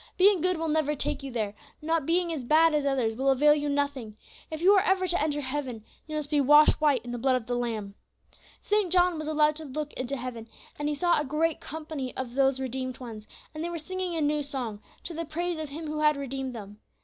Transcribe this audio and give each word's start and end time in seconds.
Being 0.17 0.41
good 0.41 0.57
will 0.57 0.67
never 0.67 0.95
take 0.95 1.21
you 1.21 1.29
there, 1.31 1.53
not 1.79 2.07
being 2.07 2.33
as 2.33 2.43
bad 2.43 2.73
as 2.73 2.87
others 2.87 3.15
will 3.15 3.29
avail 3.29 3.53
you 3.53 3.69
nothing; 3.69 4.17
if 4.49 4.59
you 4.59 4.73
are 4.73 4.81
ever 4.83 5.07
to 5.07 5.21
enter 5.21 5.41
heaven, 5.41 5.85
you 6.07 6.15
must 6.15 6.31
be 6.31 6.41
washed 6.41 6.81
white 6.81 7.05
in 7.05 7.11
the 7.11 7.19
blood 7.19 7.35
of 7.35 7.45
the 7.45 7.53
Lamb. 7.53 7.93
"St. 8.63 8.91
John 8.91 9.19
was 9.19 9.27
allowed 9.27 9.55
to 9.57 9.63
look 9.65 9.93
into 9.93 10.17
heaven, 10.17 10.47
and 10.79 10.89
he 10.89 10.95
saw 10.95 11.19
a 11.19 11.23
great 11.23 11.59
company 11.59 12.17
of 12.17 12.33
these 12.33 12.59
redeemed 12.59 12.97
ones, 12.99 13.27
and 13.53 13.63
they 13.63 13.69
were 13.69 13.77
singing 13.77 14.15
a 14.15 14.21
new 14.21 14.41
song, 14.41 14.81
to 15.03 15.13
the 15.13 15.23
praise 15.23 15.59
of 15.59 15.69
Him 15.69 15.85
who 15.85 15.99
had 15.99 16.17
redeemed 16.17 16.55
them. 16.55 16.79